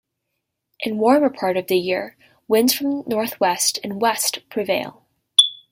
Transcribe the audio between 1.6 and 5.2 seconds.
the year, winds from northwest and west prevail.